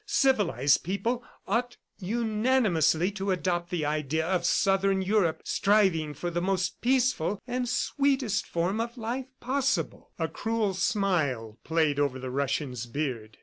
Civilized 0.07 0.83
peoples 0.83 1.23
ought 1.45 1.77
unanimously 1.99 3.11
to 3.11 3.29
adopt 3.29 3.69
the 3.69 3.85
idea 3.85 4.25
of 4.27 4.47
southern 4.47 5.03
Europe, 5.03 5.41
striving 5.45 6.15
for 6.15 6.31
the 6.31 6.41
most 6.41 6.81
peaceful 6.81 7.39
and 7.45 7.69
sweetest 7.69 8.47
form 8.47 8.81
of 8.81 8.97
life 8.97 9.27
possible." 9.39 10.09
A 10.17 10.27
cruel 10.27 10.73
smile 10.73 11.59
played 11.63 11.99
over 11.99 12.17
the 12.17 12.31
Russian's 12.31 12.87
beard. 12.87 13.37